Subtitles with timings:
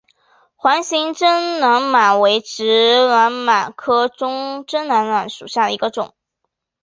[0.55, 2.63] 环形真绥螨为植
[3.07, 6.15] 绥螨科真绥螨属下的一个种。